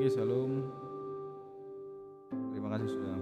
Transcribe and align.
pagi, 0.00 0.16
Shalom. 0.16 0.64
Terima 2.56 2.72
kasih 2.72 2.88
sudah 2.88 3.19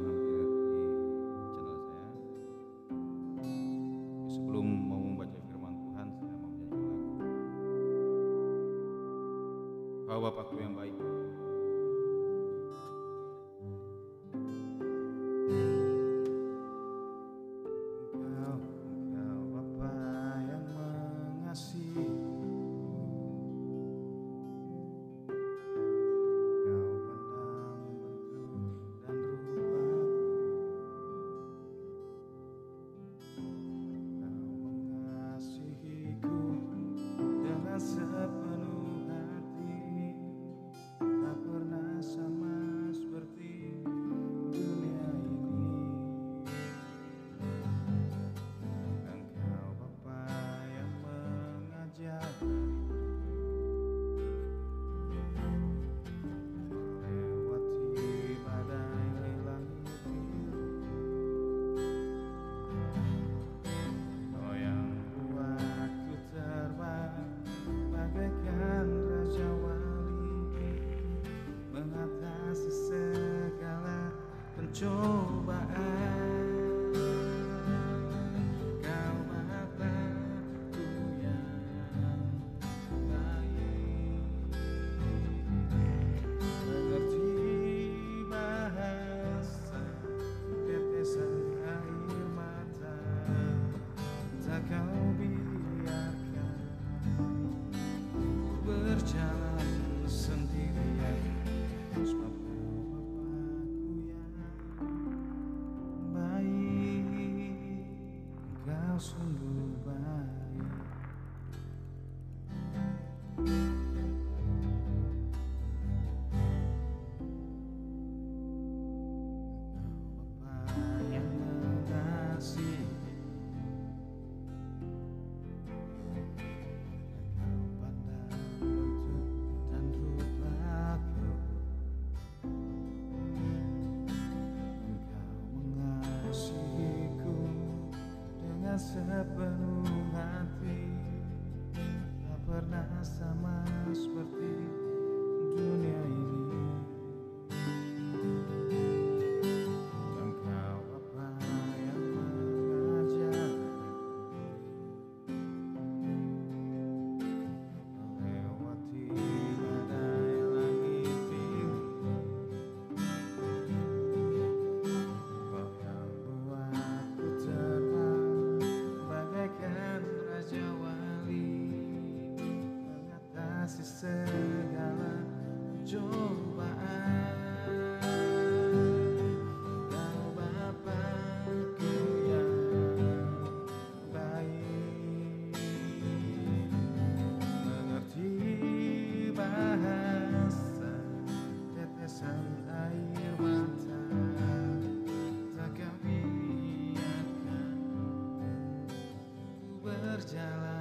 berjalan. 200.18 200.77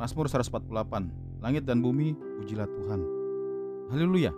Mazmur 0.00 0.32
148. 0.32 1.44
Langit 1.44 1.68
dan 1.68 1.84
bumi, 1.84 2.16
pujilah 2.40 2.64
Tuhan. 2.64 3.04
Haleluya. 3.92 4.32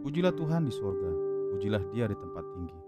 Pujilah 0.00 0.32
Tuhan 0.32 0.64
di 0.64 0.72
sorga, 0.72 1.12
pujilah 1.52 1.84
dia 1.92 2.08
di 2.08 2.16
tempat 2.16 2.44
tinggi. 2.56 2.80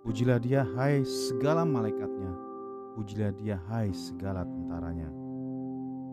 Pujilah 0.00 0.40
dia 0.40 0.64
hai 0.80 1.04
segala 1.04 1.68
malaikatnya, 1.68 2.32
pujilah 2.96 3.36
dia 3.36 3.60
hai 3.68 3.92
segala 3.92 4.48
tentaranya. 4.48 5.21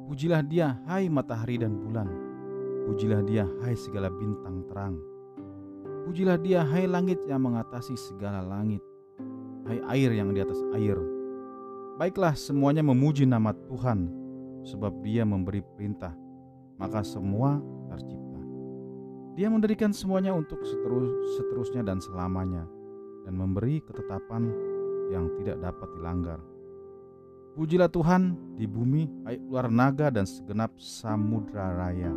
Pujilah 0.09 0.41
dia 0.41 0.73
hai 0.89 1.05
matahari 1.05 1.61
dan 1.61 1.77
bulan, 1.85 2.09
pujilah 2.89 3.21
dia 3.29 3.45
hai 3.61 3.77
segala 3.77 4.09
bintang 4.09 4.65
terang. 4.65 4.97
Pujilah 6.09 6.41
dia 6.41 6.65
hai 6.65 6.89
langit 6.89 7.21
yang 7.29 7.45
mengatasi 7.45 7.93
segala 7.93 8.41
langit, 8.41 8.81
hai 9.69 9.77
air 9.93 10.17
yang 10.17 10.33
di 10.33 10.41
atas 10.41 10.57
air. 10.73 10.97
Baiklah 12.01 12.33
semuanya 12.33 12.81
memuji 12.81 13.29
nama 13.29 13.53
Tuhan, 13.69 14.09
sebab 14.65 14.97
dia 15.05 15.21
memberi 15.29 15.61
perintah, 15.77 16.17
maka 16.81 17.05
semua 17.05 17.61
tercipta. 17.93 18.41
Dia 19.37 19.45
mendirikan 19.53 19.93
semuanya 19.93 20.33
untuk 20.33 20.57
seterus, 20.65 21.37
seterusnya 21.37 21.85
dan 21.85 22.01
selamanya, 22.01 22.65
dan 23.29 23.37
memberi 23.37 23.77
ketetapan 23.85 24.49
yang 25.13 25.29
tidak 25.37 25.61
dapat 25.69 25.85
dilanggar. 26.01 26.41
Pujilah 27.57 27.89
Tuhan 27.89 28.37
di 28.61 28.69
bumi, 28.69 29.09
hai 29.25 29.41
ular 29.41 29.73
naga 29.73 30.13
dan 30.13 30.29
segenap 30.29 30.69
samudra 30.77 31.73
raya. 31.73 32.13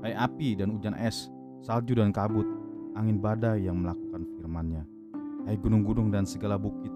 Hai 0.00 0.16
api 0.16 0.56
dan 0.56 0.72
hujan 0.72 0.96
es, 0.96 1.28
salju 1.60 1.92
dan 1.92 2.08
kabut, 2.08 2.48
angin 2.96 3.20
badai 3.20 3.68
yang 3.68 3.84
melakukan 3.84 4.24
firman-Nya. 4.32 4.88
Hai 5.44 5.60
gunung-gunung 5.60 6.08
dan 6.08 6.24
segala 6.24 6.56
bukit, 6.56 6.88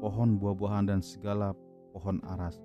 pohon 0.00 0.40
buah-buahan 0.40 0.88
dan 0.88 1.04
segala 1.04 1.52
pohon 1.92 2.16
aras. 2.24 2.56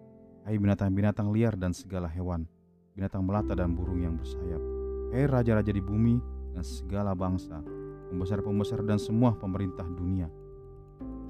Hai 0.48 0.56
binatang-binatang 0.56 1.28
liar 1.28 1.60
dan 1.60 1.76
segala 1.76 2.08
hewan, 2.08 2.48
binatang 2.96 3.28
melata 3.28 3.60
dan 3.60 3.76
burung 3.76 4.00
yang 4.00 4.16
bersayap. 4.16 4.64
Hai 5.12 5.28
raja-raja 5.28 5.76
di 5.76 5.84
bumi 5.84 6.16
dan 6.56 6.64
segala 6.64 7.12
bangsa, 7.12 7.60
pembesar-pembesar 8.08 8.88
dan 8.88 8.96
semua 8.98 9.36
pemerintah 9.36 9.84
dunia. 9.84 10.32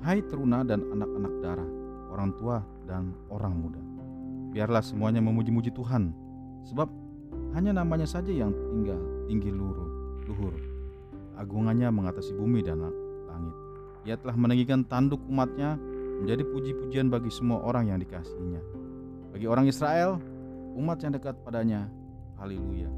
Hai 0.06 0.24
teruna 0.24 0.64
dan 0.64 0.86
anak-anak 0.94 1.34
darah, 1.44 1.72
orang 2.10 2.34
tua 2.36 2.66
dan 2.90 3.14
orang 3.30 3.54
muda. 3.54 3.82
Biarlah 4.50 4.82
semuanya 4.82 5.22
memuji-muji 5.22 5.70
Tuhan, 5.72 6.12
sebab 6.66 6.90
hanya 7.54 7.82
namanya 7.82 8.10
saja 8.10 8.34
yang 8.34 8.54
tinggal 8.74 8.98
tinggi 9.30 9.54
luhur, 9.54 9.90
luhur. 10.26 10.54
Agungannya 11.38 11.88
mengatasi 11.94 12.36
bumi 12.36 12.66
dan 12.66 12.84
langit. 13.30 13.56
Ia 14.10 14.16
telah 14.20 14.36
meninggikan 14.36 14.84
tanduk 14.84 15.22
umatnya 15.30 15.78
menjadi 16.20 16.44
puji-pujian 16.44 17.08
bagi 17.08 17.32
semua 17.32 17.64
orang 17.64 17.94
yang 17.94 18.00
dikasihinya. 18.02 18.60
Bagi 19.32 19.46
orang 19.48 19.70
Israel, 19.70 20.20
umat 20.76 21.00
yang 21.00 21.16
dekat 21.16 21.38
padanya, 21.46 21.88
haleluya. 22.42 22.90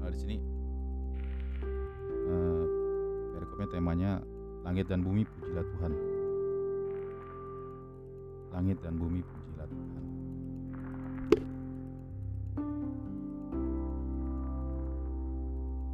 Nah, 0.00 0.08
di 0.08 0.18
sini 0.18 0.36
eh, 2.26 2.62
temanya 3.70 4.20
langit 4.62 4.90
dan 4.90 5.00
bumi 5.00 5.24
pujilah 5.24 5.64
Tuhan. 5.64 6.11
Langit 8.52 8.78
dan 8.84 9.00
bumi 9.00 9.24
pujilah 9.24 9.64
Tuhan. 9.64 10.04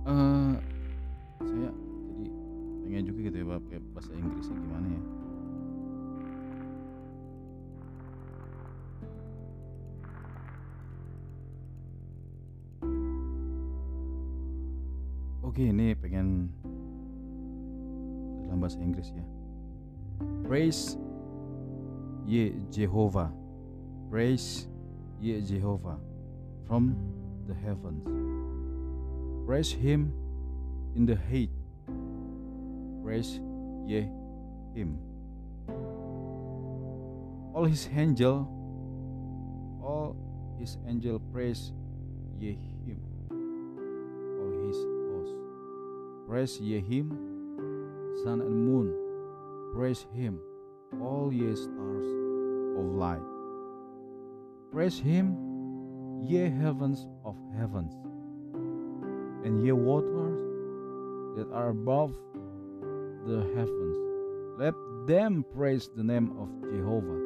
Eh, 0.08 0.54
saya 1.38 1.70
jadi 1.70 2.26
pengen 2.82 3.02
juga 3.06 3.18
gitu 3.30 3.36
ya 3.38 3.46
pakai 3.46 3.78
bahasa 3.94 4.10
Inggrisnya 4.10 4.58
gimana 4.58 4.88
ya. 4.90 5.02
Oke, 15.46 15.62
ini 15.62 15.94
pengen 15.94 16.50
dalam 18.46 18.58
bahasa 18.58 18.82
Inggris 18.82 19.14
ya. 19.14 19.24
Praise 20.42 20.98
ye 22.28 22.52
Jehovah. 22.70 23.32
Praise 24.10 24.68
ye 25.20 25.40
Jehovah 25.40 25.96
from 26.68 26.94
the 27.48 27.54
heavens. 27.54 28.04
Praise 29.46 29.72
him 29.72 30.12
in 30.94 31.06
the 31.06 31.16
height. 31.16 31.48
Praise 33.02 33.40
ye 33.88 34.04
him. 34.76 35.00
All 37.54 37.64
his 37.64 37.88
angel, 37.96 38.44
all 39.82 40.14
his 40.60 40.76
angel 40.86 41.18
praise 41.32 41.72
ye 42.38 42.58
him. 42.84 43.00
All 44.36 44.52
his 44.68 44.76
host 45.08 45.32
praise 46.28 46.60
ye 46.60 46.80
him. 46.80 47.08
Sun 48.22 48.42
and 48.42 48.68
moon 48.68 48.92
praise 49.72 50.04
him. 50.12 50.38
All 51.00 51.32
ye 51.32 51.54
stars 51.54 52.06
of 52.78 52.84
light 52.94 53.22
praise 54.72 54.98
him. 54.98 55.36
Ye 56.24 56.50
heavens 56.50 57.06
of 57.24 57.36
heavens 57.56 57.94
and 59.44 59.64
ye 59.64 59.72
waters 59.72 60.38
that 61.36 61.50
are 61.52 61.68
above 61.70 62.12
the 63.26 63.40
heavens. 63.54 63.96
Let 64.58 64.74
them 65.06 65.44
praise 65.54 65.88
the 65.96 66.02
name 66.02 66.36
of 66.38 66.48
Jehovah. 66.70 67.20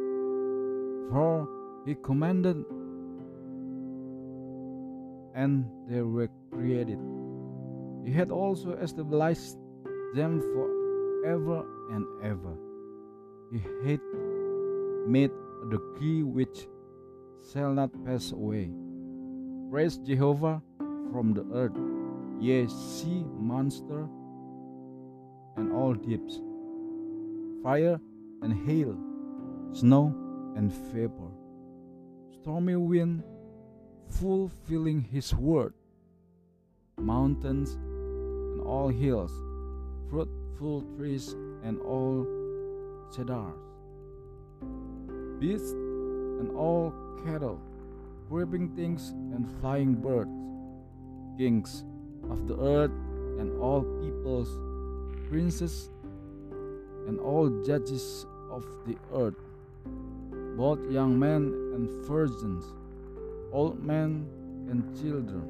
For 1.11 1.49
he 1.87 1.95
commanded 1.95 2.65
and 5.35 5.65
they 5.89 6.03
were 6.03 6.29
created. 6.53 6.99
He 8.05 8.13
had 8.13 8.31
also 8.31 8.73
established 8.73 9.57
them 10.15 10.41
forever 10.41 11.65
and 11.91 12.07
ever. 12.23 12.57
He 13.53 13.59
had 13.85 14.01
made 15.07 15.31
the 15.69 15.79
key 15.99 16.23
which 16.23 16.67
shall 17.53 17.75
not 17.75 17.91
pass 18.03 18.33
away. 18.33 18.71
Praise 19.71 19.99
Jehovah 19.99 20.63
from 21.13 21.35
the 21.35 21.45
earth, 21.53 21.77
ye 22.41 22.67
sea 22.67 23.27
monster 23.39 24.09
and 25.59 25.71
all 25.71 25.93
deeps, 25.93 26.41
fire 27.63 28.01
and 28.41 28.55
hail, 28.67 28.97
snow 29.73 30.15
and 30.57 30.73
vapor, 30.73 31.33
stormy 32.41 32.77
wind 32.77 33.23
fulfilling 34.09 35.03
his 35.03 35.35
word, 35.35 35.75
mountains 36.97 37.75
and 37.75 38.63
all 38.63 38.89
hills, 38.89 39.33
fruitful 40.09 40.87
trees 40.97 41.37
and 41.63 41.79
all 41.81 42.42
cedars, 43.13 43.55
beasts 45.39 45.73
and 45.73 46.51
all 46.57 46.93
cattle, 47.25 47.61
creeping 48.29 48.69
things 48.75 49.11
and 49.35 49.47
flying 49.61 49.95
birds, 49.95 50.31
kings 51.39 51.85
of 52.31 52.49
the 52.49 52.59
earth 52.59 52.91
and 53.39 53.61
all 53.61 53.83
peoples, 54.03 54.49
princes 55.29 55.91
and 57.07 57.21
all 57.21 57.49
judges 57.65 58.27
of 58.51 58.65
the 58.87 58.97
earth, 59.15 59.41
both 60.57 60.81
young 60.91 61.19
men 61.19 61.53
and 61.75 61.89
virgins 62.07 62.65
old 63.53 63.85
men 63.85 64.27
and 64.71 64.83
children. 65.01 65.45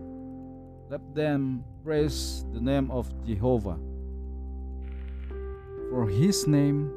Let 0.90 1.14
them 1.14 1.64
praise 1.84 2.44
the 2.52 2.60
name 2.60 2.90
of 2.90 3.08
Jehovah. 3.24 3.78
For 5.90 6.08
his 6.08 6.46
name 6.46 6.90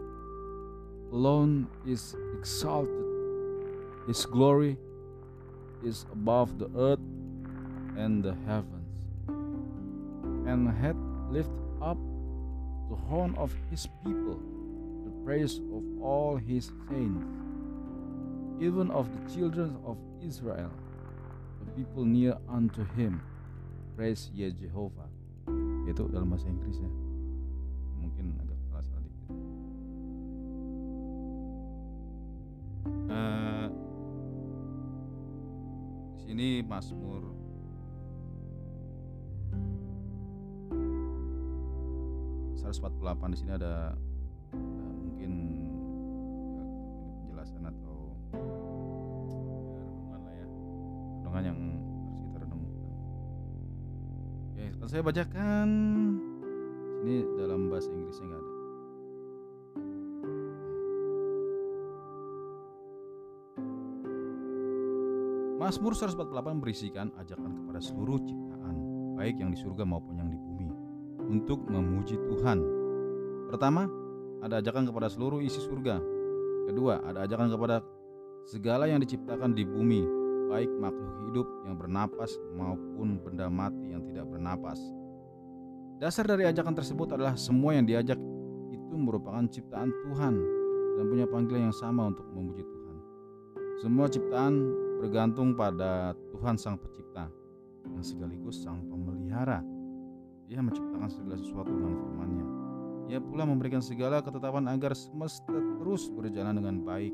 alone 1.12 1.68
is 1.86 2.16
exalted. 2.38 3.06
His 4.08 4.26
glory 4.26 4.78
is 5.84 6.06
above 6.12 6.58
the 6.58 6.70
earth 6.78 7.00
and 7.98 8.24
the 8.24 8.36
heavens, 8.46 8.90
and 10.48 10.70
hath 10.70 10.98
lifted 11.30 11.68
up 11.82 11.98
the 12.90 12.96
horn 12.96 13.36
of 13.38 13.54
his 13.70 13.88
people, 14.04 14.40
the 15.06 15.12
praise 15.26 15.60
of 15.74 15.84
all 16.02 16.38
his 16.38 16.72
saints, 16.90 17.26
even 18.60 18.92
of 18.92 19.10
the 19.10 19.34
children 19.34 19.78
of 19.86 19.98
Israel 20.22 20.72
the 21.66 21.72
people 21.72 22.06
near 22.06 22.38
unto 22.50 22.86
him. 22.96 23.22
Praise 23.96 24.30
ye 24.34 24.52
Jehovah. 24.52 25.10
Itu 25.88 26.10
dalam 26.10 26.34
bahasa 26.34 26.50
Inggris 26.50 26.82
sini 36.46 36.62
Mazmur 36.62 37.26
delapan 43.02 43.34
di 43.34 43.38
sini 43.38 43.52
ada 43.58 43.98
uh, 44.54 44.94
mungkin 45.02 45.32
penjelasan 47.18 47.66
atau 47.66 47.98
renungan 51.26 51.44
yang 51.50 51.60
harus 52.14 52.22
kita 52.22 52.38
renungkan. 52.46 52.78
Oke, 54.54 54.64
akan 54.78 54.88
saya 54.90 55.02
bacakan 55.02 55.68
ini 57.06 57.26
dalam 57.42 57.74
bahasa 57.74 57.90
Inggrisnya 57.90 58.30
nggak 58.30 58.42
ada. 58.42 58.55
Mazmur 65.56 65.96
148 65.96 66.60
berisikan 66.60 67.08
ajakan 67.16 67.64
kepada 67.64 67.80
seluruh 67.80 68.20
ciptaan, 68.28 68.76
baik 69.16 69.40
yang 69.40 69.56
di 69.56 69.58
surga 69.60 69.88
maupun 69.88 70.20
yang 70.20 70.28
di 70.28 70.36
bumi, 70.36 70.68
untuk 71.32 71.64
memuji 71.72 72.20
Tuhan. 72.28 72.60
Pertama, 73.48 73.88
ada 74.44 74.60
ajakan 74.60 74.84
kepada 74.84 75.08
seluruh 75.08 75.40
isi 75.40 75.64
surga. 75.64 75.96
Kedua, 76.68 77.00
ada 77.08 77.24
ajakan 77.24 77.56
kepada 77.56 77.80
segala 78.44 78.92
yang 78.92 79.00
diciptakan 79.00 79.56
di 79.56 79.64
bumi, 79.64 80.04
baik 80.52 80.68
makhluk 80.76 81.16
hidup 81.32 81.48
yang 81.64 81.80
bernapas 81.80 82.36
maupun 82.52 83.24
benda 83.24 83.48
mati 83.48 83.96
yang 83.96 84.04
tidak 84.12 84.28
bernapas. 84.28 84.78
Dasar 86.04 86.28
dari 86.28 86.52
ajakan 86.52 86.76
tersebut 86.76 87.16
adalah 87.16 87.40
semua 87.40 87.80
yang 87.80 87.88
diajak 87.88 88.20
itu 88.76 88.96
merupakan 89.00 89.48
ciptaan 89.48 89.88
Tuhan 90.04 90.36
dan 91.00 91.04
punya 91.08 91.24
panggilan 91.32 91.72
yang 91.72 91.76
sama 91.80 92.12
untuk 92.12 92.28
memuji 92.36 92.68
Tuhan. 92.68 92.96
Semua 93.80 94.12
ciptaan 94.12 94.84
bergantung 95.06 95.54
pada 95.54 96.18
Tuhan 96.34 96.58
Sang 96.58 96.82
Pencipta 96.82 97.30
yang 97.86 98.02
sekaligus 98.02 98.66
Sang 98.66 98.82
Pemelihara. 98.90 99.62
Dia 100.50 100.66
menciptakan 100.66 101.06
segala 101.14 101.38
sesuatu 101.38 101.70
dengan 101.70 101.94
firman-Nya. 101.94 102.46
Ia 103.14 103.20
pula 103.22 103.46
memberikan 103.46 103.86
segala 103.86 104.26
ketetapan 104.26 104.66
agar 104.66 104.98
semesta 104.98 105.54
terus 105.78 106.10
berjalan 106.10 106.58
dengan 106.58 106.82
baik. 106.82 107.14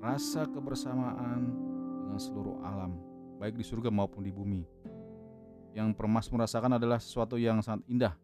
Rasa 0.00 0.48
kebersamaan 0.48 1.52
dengan 2.08 2.16
seluruh 2.16 2.56
alam, 2.64 2.96
baik 3.36 3.60
di 3.60 3.64
surga 3.68 3.92
maupun 3.92 4.24
di 4.24 4.32
bumi. 4.32 4.64
Yang 5.76 6.00
permas 6.00 6.32
merasakan 6.32 6.80
adalah 6.80 6.96
sesuatu 6.96 7.36
yang 7.36 7.60
sangat 7.60 7.84
indah, 7.92 8.16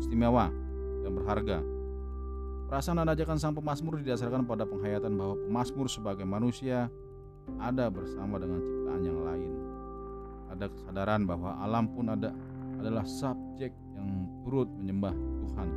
istimewa, 0.00 0.48
dan 1.04 1.12
berharga. 1.12 1.60
Perasaan 2.72 3.04
dan 3.04 3.12
ajakan 3.12 3.36
sang 3.36 3.52
pemazmur 3.52 4.00
didasarkan 4.00 4.48
pada 4.48 4.64
penghayatan 4.64 5.12
bahwa 5.20 5.36
pemazmur 5.36 5.84
sebagai 5.92 6.24
manusia 6.24 6.88
ada 7.58 7.90
bersama 7.90 8.38
dengan 8.38 8.60
ciptaan 8.62 9.02
yang 9.02 9.20
lain. 9.24 9.52
Ada 10.54 10.66
kesadaran 10.70 11.26
bahwa 11.26 11.58
alam 11.62 11.90
pun 11.90 12.10
ada 12.10 12.30
adalah 12.78 13.04
subjek 13.04 13.74
yang 13.94 14.28
turut 14.46 14.68
menyembah 14.78 15.12
Tuhan. 15.14 15.68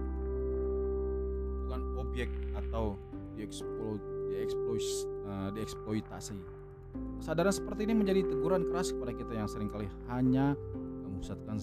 Bukan 1.65 1.81
objek 1.99 2.29
atau 2.53 2.97
dieksploitasi. 3.33 5.11
dieksploitasi. 5.53 6.37
Kesadaran 7.17 7.53
seperti 7.53 7.89
ini 7.89 7.95
menjadi 7.97 8.21
teguran 8.27 8.69
keras 8.69 8.93
kepada 8.93 9.13
kita 9.17 9.33
yang 9.33 9.49
sering 9.49 9.69
kali 9.71 9.89
hanya 10.13 10.53
memusatkan 11.07 11.57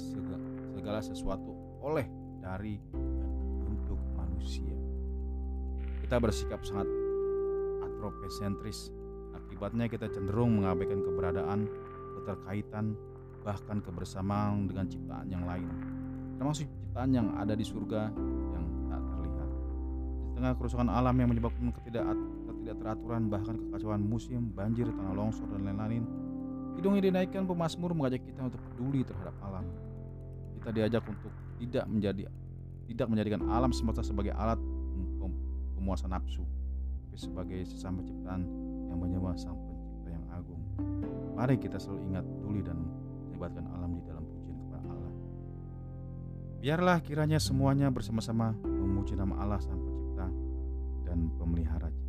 segala 0.74 0.98
sesuatu 1.04 1.54
oleh, 1.84 2.08
dari, 2.40 2.80
dan 2.90 3.30
untuk 3.68 4.00
manusia. 4.16 4.74
Kita 6.02 6.18
bersikap 6.18 6.64
sangat 6.66 6.88
antropocentris. 7.84 8.90
Akibatnya 9.60 9.92
kita 9.92 10.08
cenderung 10.08 10.56
mengabaikan 10.56 11.04
keberadaan, 11.04 11.68
keterkaitan, 12.16 12.96
bahkan 13.44 13.84
kebersamaan 13.84 14.64
dengan 14.64 14.88
ciptaan 14.88 15.28
yang 15.28 15.44
lain, 15.44 15.68
termasuk 16.40 16.64
ciptaan 16.64 17.12
yang 17.12 17.28
ada 17.36 17.52
di 17.52 17.60
surga 17.60 18.08
yang 18.56 18.64
tak 18.88 19.04
terlihat. 19.04 19.48
Di 19.52 20.28
tengah 20.40 20.52
kerusakan 20.56 20.88
alam 20.88 21.12
yang 21.12 21.28
menyebabkan 21.28 21.76
ketidak 21.76 22.08
ketidakteraturan 22.48 23.28
bahkan 23.28 23.60
kekacauan 23.60 24.00
musim, 24.00 24.48
banjir, 24.48 24.88
tanah 24.88 25.12
longsor 25.12 25.44
dan 25.52 25.60
lain-lain. 25.68 26.08
Hidung 26.80 26.96
yang 26.96 27.12
dinaikkan 27.12 27.44
pemazmur 27.44 27.92
mengajak 27.92 28.24
kita 28.24 28.48
untuk 28.48 28.64
peduli 28.64 29.04
terhadap 29.04 29.36
alam. 29.44 29.68
Kita 30.56 30.72
diajak 30.72 31.04
untuk 31.04 31.36
tidak 31.60 31.84
menjadi 31.84 32.32
tidak 32.88 33.06
menjadikan 33.12 33.44
alam 33.52 33.76
semesta 33.76 34.00
sebagai 34.00 34.32
alat 34.32 34.56
pemuasan 35.76 36.16
nafsu, 36.16 36.48
tapi 37.12 37.16
sebagai 37.20 37.60
sesama 37.68 38.00
ciptaan 38.08 38.69
yang 38.90 38.98
menyembah 38.98 39.38
Sang 39.38 39.54
Pencipta 39.54 40.10
yang 40.10 40.26
agung. 40.34 40.62
Mari 41.38 41.54
kita 41.62 41.78
selalu 41.78 42.10
ingat 42.10 42.24
peduli 42.26 42.60
dan 42.66 42.78
melibatkan 43.30 43.64
alam 43.78 43.94
di 43.94 44.02
dalam 44.02 44.26
pujian 44.26 44.58
kepada 44.66 44.82
Allah. 44.90 45.14
Biarlah 46.60 46.98
kiranya 47.00 47.38
semuanya 47.38 47.88
bersama-sama 47.88 48.52
memuji 48.66 49.14
nama 49.14 49.38
Allah 49.38 49.62
Sang 49.62 49.78
Pencipta 49.78 50.26
dan 51.06 51.30
Pemelihara 51.38 52.00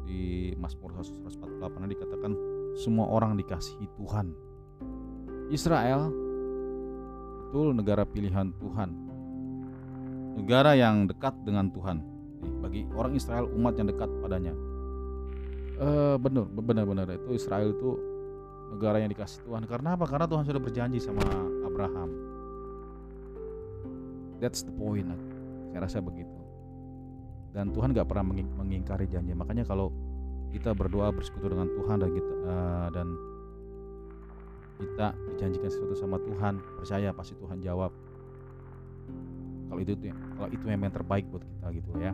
Di 0.06 0.54
Mazmur 0.62 0.94
148 1.02 1.94
dikatakan 1.98 2.32
semua 2.78 3.10
orang 3.10 3.34
dikasihi 3.34 3.90
Tuhan. 3.98 4.28
Israel 5.50 6.14
betul 7.50 7.74
negara 7.74 8.06
pilihan 8.06 8.54
Tuhan. 8.62 8.90
Negara 10.36 10.78
yang 10.78 11.10
dekat 11.10 11.34
dengan 11.42 11.72
Tuhan. 11.74 12.04
Bagi 12.62 12.86
orang 12.94 13.18
Israel 13.18 13.50
umat 13.50 13.74
yang 13.80 13.90
dekat 13.90 14.10
padanya. 14.22 14.54
Uh, 15.76 16.16
benar 16.16 16.48
benar-benar 16.48 17.08
itu 17.12 17.36
Israel 17.36 17.76
itu 17.76 18.00
negara 18.76 19.02
yang 19.02 19.10
dikasih 19.10 19.42
Tuhan. 19.50 19.66
Karena 19.66 19.98
apa? 19.98 20.06
Karena 20.06 20.30
Tuhan 20.30 20.46
sudah 20.46 20.62
berjanji 20.62 21.02
sama 21.02 21.26
Abraham 21.66 22.35
that's 24.39 24.63
the 24.63 24.74
point. 24.74 25.08
Saya 25.72 25.80
rasa 25.84 26.00
begitu. 26.00 26.34
Dan 27.56 27.72
Tuhan 27.72 27.96
gak 27.96 28.08
pernah 28.12 28.36
mengingkari 28.36 29.08
janji. 29.08 29.32
Makanya 29.32 29.63
kalau 29.63 29.92
kita 30.51 30.72
berdoa 30.72 31.12
bersekutu 31.12 31.51
dengan 31.51 31.68
Tuhan 31.72 31.98
dan 32.00 32.10
kita 32.12 32.34
uh, 32.48 32.88
dan 32.92 33.08
kita 34.75 35.08
dijanjikan 35.32 35.72
sesuatu 35.72 35.96
sama 35.96 36.20
Tuhan 36.20 36.60
percaya 36.80 37.15
pasti 37.15 37.36
Tuhan 37.39 37.63
jawab. 37.63 37.92
Kalau 39.72 39.80
itu 39.80 39.94
kalau 40.36 40.50
itu 40.51 40.63
memang 40.68 40.92
yang 40.92 40.96
terbaik 40.96 41.25
buat 41.32 41.44
kita 41.44 41.68
gitu 41.75 41.92
ya. 42.00 42.12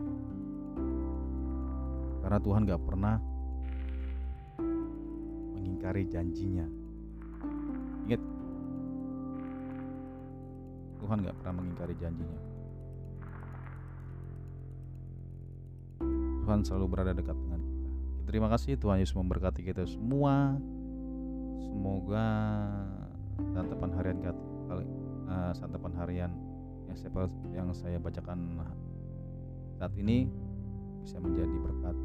Karena 2.22 2.38
Tuhan 2.38 2.60
gak 2.66 2.82
pernah 2.86 3.16
mengingkari 5.58 6.06
janjinya. 6.06 6.66
Ingat 8.06 8.22
Tuhan 11.12 11.28
gak 11.28 11.44
pernah 11.44 11.54
mengingkari 11.60 11.92
janjinya 12.00 12.40
Tuhan 16.40 16.64
selalu 16.64 16.86
berada 16.88 17.12
dekat 17.12 17.36
dengan 17.36 17.60
kita 17.60 17.90
terima 18.24 18.48
kasih 18.48 18.80
Tuhan 18.80 18.96
Yesus 18.96 19.20
memberkati 19.20 19.60
kita 19.60 19.84
semua 19.84 20.56
semoga 21.68 22.24
santapan 23.52 23.92
harian 23.92 24.18
kali 24.24 24.88
uh, 25.28 25.52
santapan 25.52 25.92
harian 26.00 26.32
yang 26.88 26.96
saya 26.96 27.28
yang 27.52 27.68
saya 27.76 28.00
bacakan 28.00 28.64
saat 29.76 29.92
ini 30.00 30.32
bisa 31.04 31.20
menjadi 31.20 31.56
berkat 31.60 31.96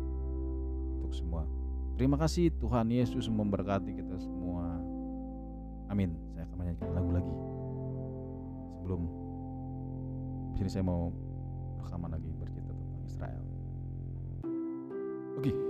untuk 0.99 1.15
semua. 1.15 1.47
Terima 1.95 2.19
kasih 2.19 2.51
Tuhan 2.59 2.91
Yesus 2.91 3.31
memberkati 3.31 3.93
kita 3.93 4.19
semua. 4.19 4.67
Amin. 5.87 6.11
Saya 6.35 6.43
akan 6.49 6.55
menyanyikan 6.59 6.91
lagu 6.91 7.11
lagi. 7.15 7.56
Sebelum 8.87 9.03
sini 10.55 10.71
saya 10.71 10.87
mau 10.87 11.11
rekaman 11.83 12.07
lagi 12.07 12.31
bercerita 12.39 12.71
tentang 12.71 13.03
Israel. 13.03 13.43
Oke. 15.35 15.51
Okay. 15.51 15.66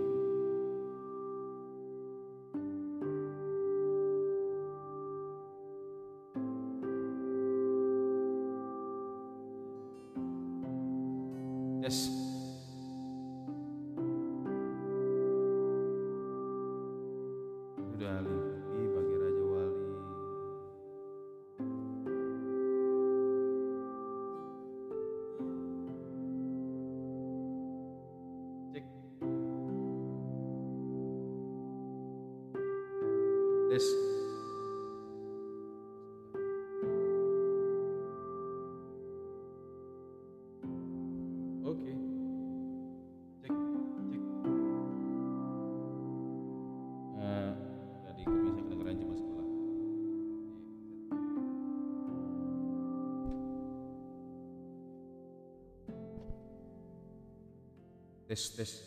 this 58.37 58.49
this 58.49 58.81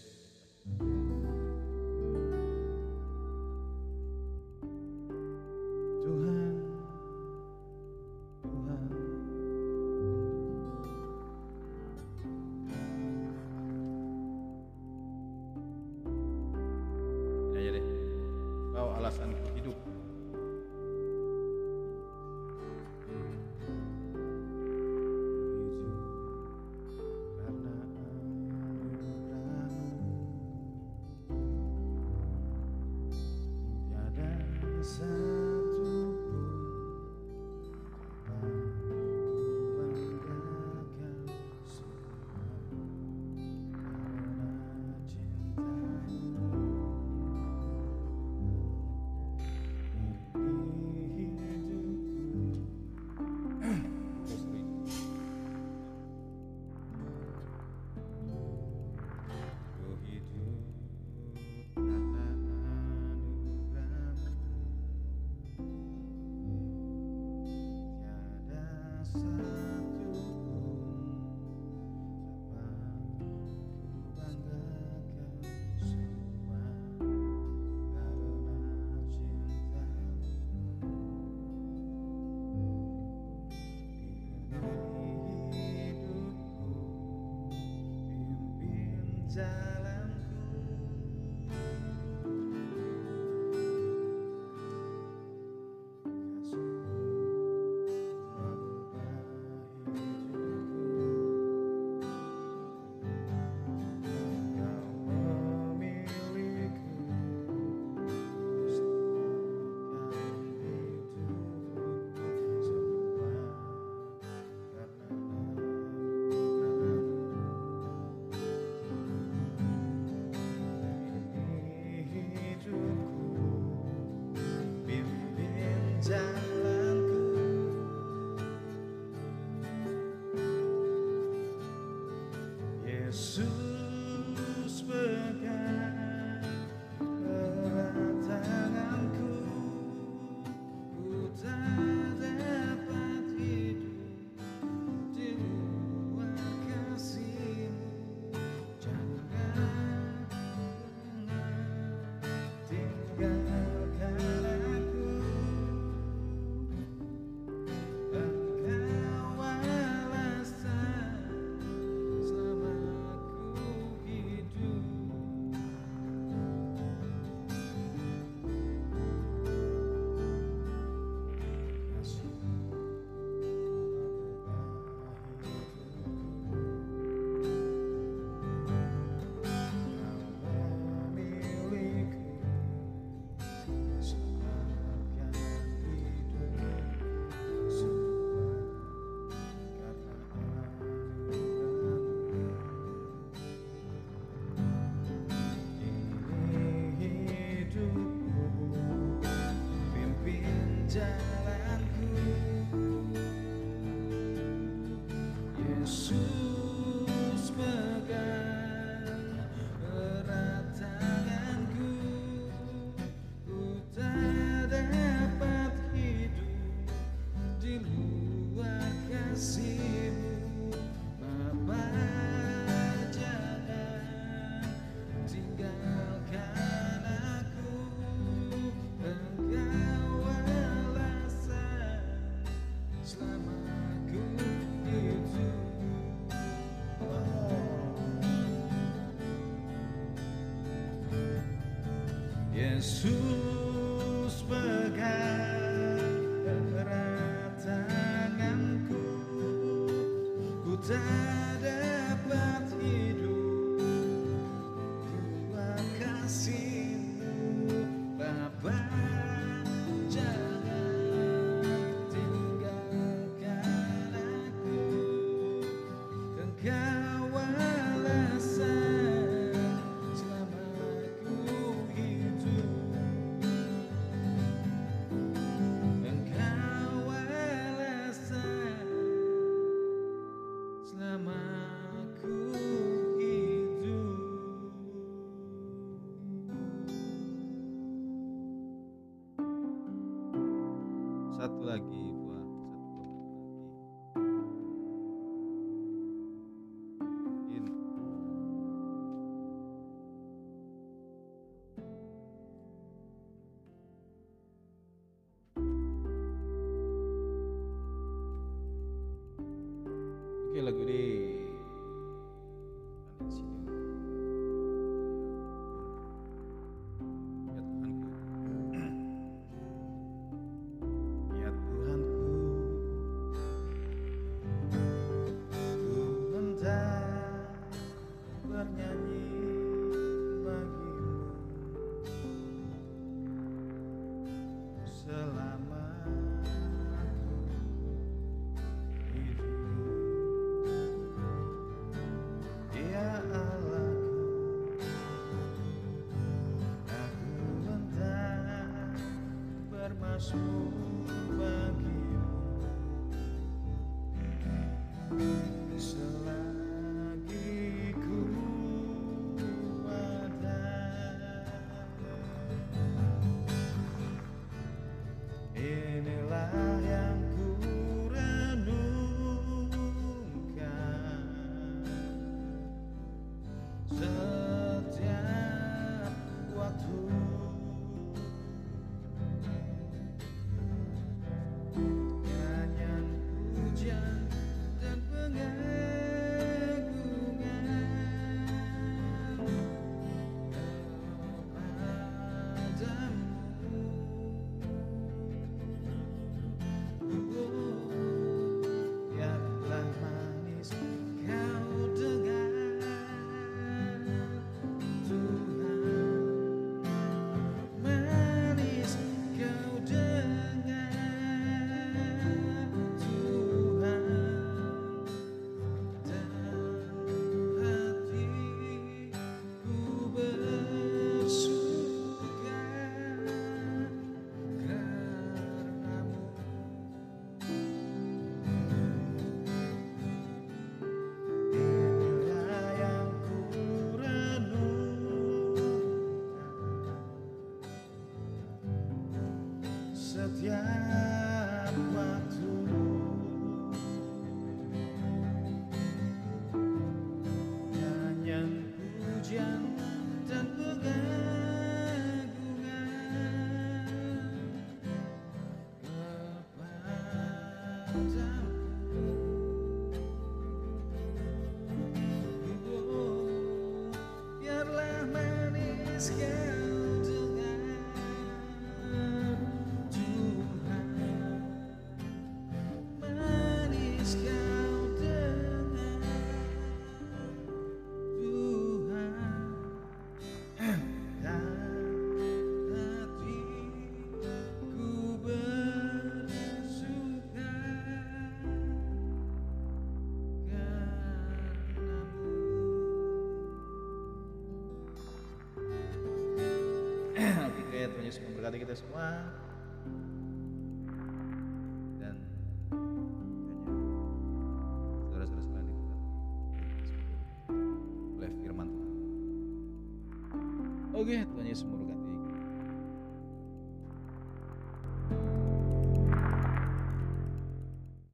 Memberkati 498.50 498.66
kita 498.66 498.82
semua. 498.82 499.39